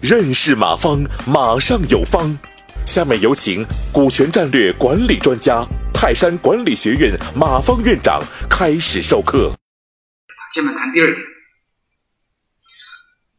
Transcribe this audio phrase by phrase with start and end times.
[0.00, 2.38] 认识马方，马上有方。
[2.84, 8.20] 下面有请股权战略管理专家、泰山管理学院马方院长
[8.50, 9.52] 开始授课。
[10.52, 11.18] 下面谈第二点，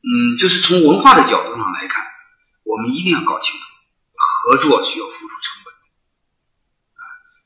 [0.02, 2.04] 嗯，就是从文化的角度上来看，
[2.64, 3.66] 我们一定要搞清楚，
[4.16, 5.74] 合作需要付出成本，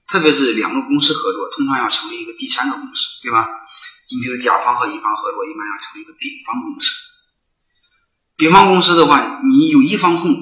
[0.07, 3.47] 特别是两个公司合作，通常要成立一个第三个公司，对吧？
[4.09, 6.95] 你比如甲方和乙方合作，一般要成立一个丙方公司。
[8.37, 10.41] 丙方公司的话，你有一方控股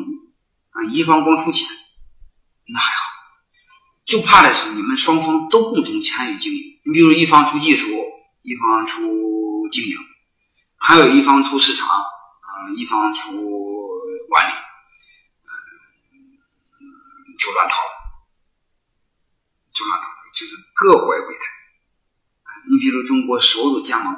[0.71, 1.67] 啊，一方光出钱，
[2.67, 3.01] 那还好。
[4.05, 6.79] 就怕的是你们双方都共同参与经营。
[6.83, 7.87] 你比如一方出技术，
[8.43, 9.97] 一方出经营，
[10.77, 13.31] 还有一方出市场啊，一方出
[14.29, 14.51] 管理，
[17.39, 17.75] 就乱套，
[19.73, 21.54] 就乱套，就是各怀鬼胎。
[22.69, 24.15] 你比如中国所有的加盟。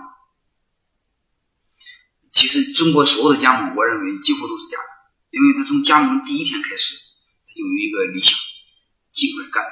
[2.29, 4.89] 其实中国所有的加盟，我认为几乎都是假的，
[5.31, 6.95] 因为他从加盟第一天开始，
[7.47, 8.37] 他就有一个理想，
[9.09, 9.65] 尽快干。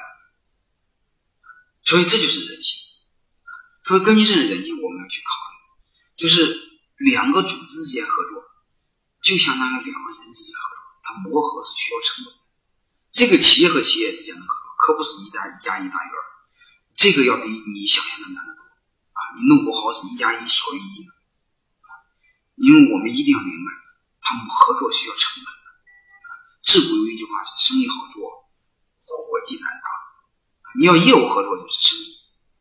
[1.84, 2.82] 所以这就是人性。
[3.84, 6.58] 所以根据这种人性，我们要去考虑，就是
[6.96, 8.42] 两个组织之间合作，
[9.22, 12.40] 就相当于两个人之间合作，它磨合是需要成本的。
[13.12, 16.18] 这个企业和企业之间的合作，可不是一加一加一大于二，
[16.96, 18.45] 这个要比你想象的难！
[19.36, 21.12] 你弄不好是一加一小于一的。
[22.56, 23.70] 因为我们一定要明白，
[24.22, 25.60] 他们合作需要成本的。
[26.62, 28.30] 自古有一句话是“生意好做，
[29.04, 29.84] 伙计难当”。
[30.80, 32.16] 你要业务合作就是生意，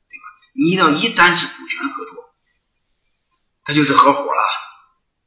[0.10, 0.26] 对吧？
[0.54, 2.36] 你要一旦是股权合作，
[3.64, 4.44] 他就是合伙了，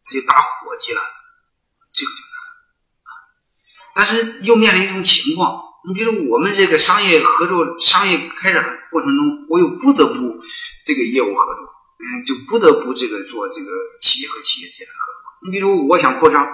[0.05, 1.01] 他就打伙计了，
[1.93, 2.33] 这个就难
[3.03, 3.11] 啊。
[3.95, 10.15] 但是又面临一种情况，你比如我们这个商业合作、商业开展过程中，我又不得不
[10.85, 11.65] 这个业务合作。
[11.99, 15.19] 嗯，就不得不这个做这个企业和企业之间的合作。
[15.43, 16.47] 你比如我想扩张，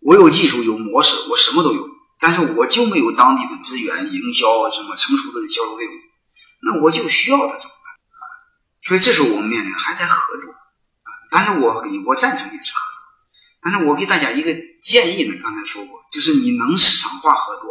[0.00, 1.88] 我有技术有模式，我什么都有，
[2.20, 5.90] 但是我就没有当地的资源、营销什么成熟的销售队伍，
[6.62, 8.22] 那我就需要他怎么办啊？
[8.84, 11.10] 所以这时候我们面临还在合作啊。
[11.32, 13.02] 但是我我赞成也是合作，
[13.64, 17.64] 但是我给大家一个建议呢，刚才说过，就是你能市场化合作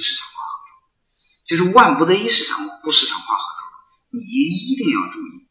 [0.00, 0.70] 市场化合作，
[1.46, 5.48] 就是万不得已市场不市场化合作，你一定要注意。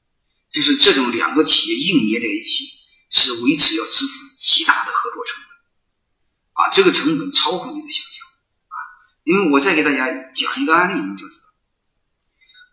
[0.50, 2.80] 就是这种两个企业硬捏在一起，
[3.12, 8.26] 是维持要支付极大的合作成本，啊，这个成本超乎你的想象，
[8.70, 8.76] 啊，
[9.24, 11.46] 因为我再给大家讲一个案例，你就知道，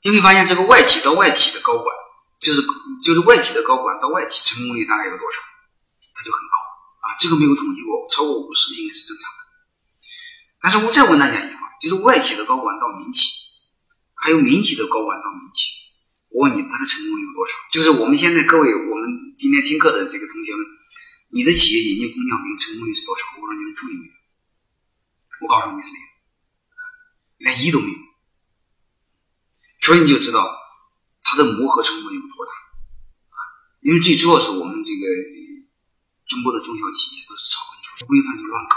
[0.04, 1.94] 你会发现这个外企到外企的高管，
[2.40, 2.62] 就是
[3.02, 5.38] 就是外企的高管到外企成功率大概有多少，
[6.14, 6.56] 它就很高，
[7.04, 9.43] 啊，这个没有统计过，超过五十应该是正常的。
[10.64, 13.28] 但是我再问大家一句话，就是外企的高管到民企，
[14.14, 15.92] 还有民企的高管到民企。
[16.32, 17.52] 我问你，他的成功率有多少？
[17.70, 20.64] 就是我们现在各位，我们今天听课的这个同学们，
[21.28, 23.22] 你的企业引进工匠兵成功率是多少？
[23.36, 24.12] 我让你们注意没有？
[25.44, 26.08] 我告诉你是没有，
[27.44, 27.98] 连一都没有。
[29.84, 30.48] 所以你就知道
[31.20, 32.52] 它的磨合成本有多大
[33.36, 33.38] 啊！
[33.84, 35.04] 因为最主要是我们这个
[36.24, 38.74] 中国的中小企业都是草根出身，规范就乱搞，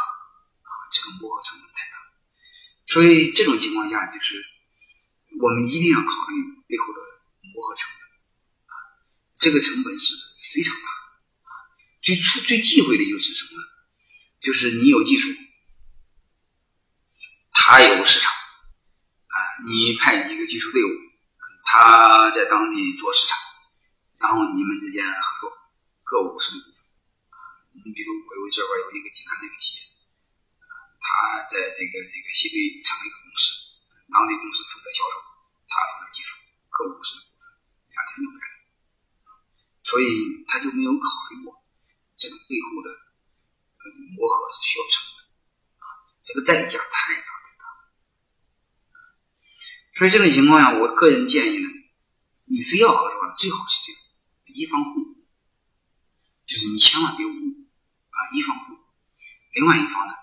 [0.92, 1.96] 这个磨合成本太大。
[2.88, 4.44] 所以这种情况下，就是
[5.42, 6.36] 我们一定要考虑
[6.68, 7.00] 背后的。
[7.56, 8.06] 磨合成本
[8.70, 8.74] 啊，
[9.36, 10.14] 这个成本是
[10.54, 10.88] 非常大
[11.50, 11.50] 啊。
[12.04, 13.62] 最初最忌讳的就是什么？
[14.40, 15.32] 就是你有技术，
[17.52, 20.90] 他有市场啊，你派几个技术队伍，
[21.64, 23.40] 他在当地做市场，
[24.20, 25.58] 然后你们之间合作，
[26.04, 26.84] 各五十的股份
[27.32, 27.38] 啊。
[27.74, 29.87] 你比如我有这边有一个济南的一个企业，
[31.08, 33.80] 他在这个这个西北成立一个公司，
[34.12, 35.24] 当地公司负责销售，
[35.72, 37.16] 他负责技术，各五十。
[37.88, 38.60] 两天就来了，
[39.82, 40.06] 所以
[40.46, 41.64] 他就没有考虑过
[42.16, 42.92] 这个背后的
[44.14, 45.24] 磨合是需要成本
[45.82, 45.88] 啊，
[46.22, 47.64] 这个代价太大太大。
[49.98, 51.68] 所以这种情况下，我个人建议呢，
[52.46, 54.02] 你非要合作，最好是这样，
[54.46, 55.26] 一方控股，
[56.46, 58.84] 就是你千万别误啊，一方控股，
[59.56, 60.14] 另外一方呢，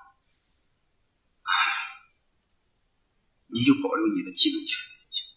[3.55, 5.31] 你就保留你的基本权利就行。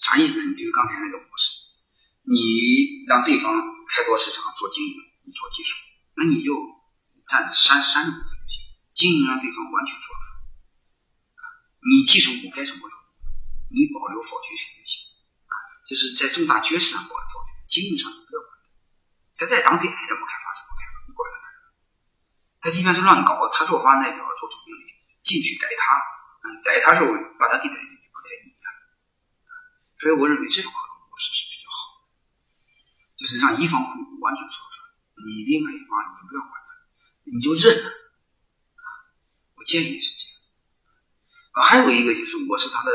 [0.00, 0.48] 啥意思呢？
[0.48, 1.68] 你比如刚才那个模式，
[2.24, 3.52] 你让对方
[3.92, 4.96] 开拓市场做经营，
[5.28, 5.76] 你做技术，
[6.16, 6.56] 那你就
[7.28, 8.56] 占三三部分就行。
[8.96, 10.32] 经营让对方完全说了算，
[11.92, 12.96] 你技术不该怎么做，
[13.68, 15.04] 你保留否决权就行。
[15.44, 15.54] 啊，
[15.84, 18.50] 就是在重大决策上保留否决，经营上你不要管。
[19.36, 21.60] 他在当地爱怎么开发怎么开发，你管他干啥？
[22.64, 24.88] 他即便是乱搞，他做方案代表做总经理
[25.20, 26.00] 进去逮他，
[26.64, 27.06] 逮他时候
[27.38, 27.98] 把他给逮进去。
[29.98, 32.06] 所以我认为这种合作模式是比较好的。
[33.18, 34.94] 就是让一方完全说出来，
[35.26, 36.70] 你另外一方你不要管他，
[37.24, 37.90] 你就认了。
[39.56, 40.38] 我建议是这样。
[41.50, 42.92] 啊，还有一个就是我是他的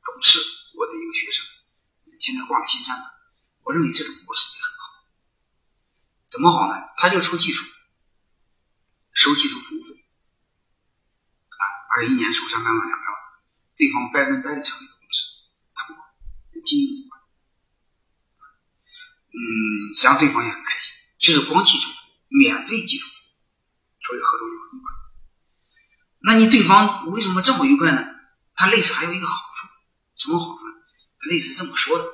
[0.00, 0.40] 董事，
[0.72, 1.44] 我的一个学生，
[2.18, 3.04] 现在挂了新三板。
[3.60, 5.04] 我认为这种模式也很好。
[6.26, 6.88] 怎么好呢？
[6.96, 7.68] 他就出技术，
[9.12, 9.60] 收技术，
[11.94, 13.16] 啊，而一年收三百万两百万，
[13.76, 16.02] 对方百分百的成立公司，他不管，
[16.62, 17.20] 经营管。
[19.30, 23.38] 嗯，实际上对方也很开心，就是光技术服务，免费技术服务，
[24.02, 24.90] 所以合作就很愉快。
[26.26, 28.02] 那你对方为什么这么愉快呢？
[28.54, 29.68] 他类似还有一个好处，
[30.16, 30.74] 什么好处呢？
[31.20, 32.04] 他类似这么说的。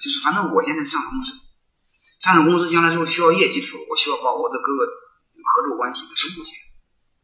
[0.00, 1.32] 就是反正我现在上市公司，
[2.20, 6.52] 上市公司将来之后需要业绩的时候，我需要把我的各个合作关系的收入钱，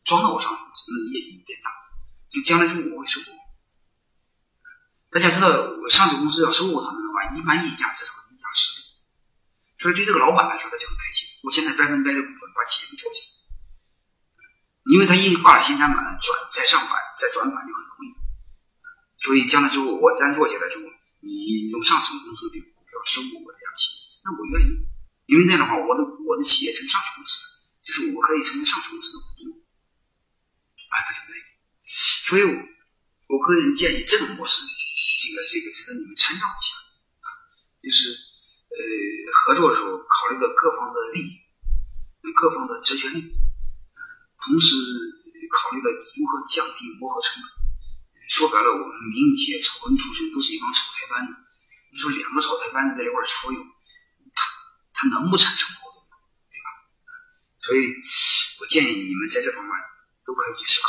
[0.05, 1.69] 装到我上市公司，那业绩变大，
[2.32, 3.31] 就将来之后我会收购。
[5.12, 8.88] 大家知道，我上市公司要收购他们的话，一般溢价至少溢价十倍，
[9.84, 11.29] 所以对这个老板来说他就很开心。
[11.44, 13.37] 我现在百分百的股份把企业给做起来，
[14.88, 18.17] 因为他一挂了新三板，转再上板再转板就很容易，
[19.20, 20.88] 所以将来之后我单做起来之后。
[21.25, 24.75] 你用上市公司的股票收购我的家企业，那我愿意，
[25.26, 29.61] 因为那样的话，我的我的企业成上市公司了，就是我可以成为上市公司的股东，
[30.88, 31.31] 啊，他就。
[32.32, 36.81] 所以，我个人建议这种模式，这个这个值得你们参照一下
[37.20, 37.29] 啊，
[37.76, 38.81] 就是呃
[39.37, 41.37] 合作的时候考虑到各方的利益，
[42.32, 43.20] 各方的责权利，
[44.40, 44.73] 同时
[45.52, 47.52] 考虑到如何降低磨合成本。
[48.32, 51.37] 说白了，我们民营企业草根出身，都是一帮草台班子。
[51.93, 53.61] 你说两个草台班子在一块儿所有，
[54.32, 54.40] 他
[54.96, 56.17] 他能不产生矛盾吗？
[56.49, 56.81] 对吧？
[57.61, 57.93] 所以，
[58.56, 59.70] 我建议你们在这方面
[60.25, 60.88] 都可以去思考，